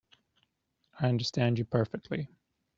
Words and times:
I 0.99 1.09
understand 1.09 1.59
you 1.59 1.65
perfectly. 1.65 2.27